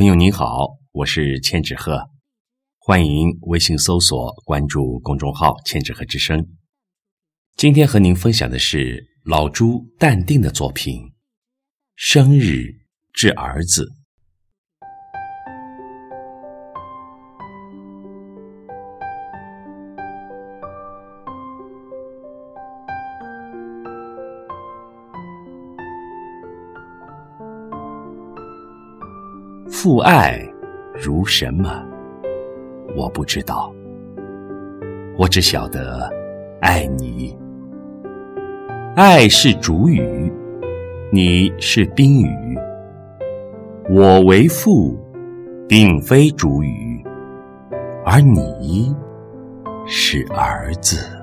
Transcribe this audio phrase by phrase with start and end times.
[0.00, 2.08] 朋友您好，我是千纸鹤，
[2.78, 6.56] 欢迎微信搜索关注公众号“千纸鹤之声”。
[7.54, 11.02] 今天和您分享的是老朱淡定的作品
[11.96, 12.64] 《生日
[13.12, 13.84] 致儿子》。
[29.70, 30.36] 父爱
[30.92, 31.80] 如什么？
[32.96, 33.72] 我不知道。
[35.16, 36.10] 我只晓得
[36.60, 37.38] 爱你。
[38.96, 40.30] 爱是主语，
[41.12, 42.58] 你是宾语。
[43.88, 44.98] 我为父，
[45.68, 47.02] 并非主语，
[48.04, 48.94] 而你
[49.86, 51.19] 是儿子。